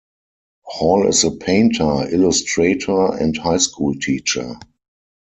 [0.63, 4.55] Hall is a painter, illustrator and high school teacher.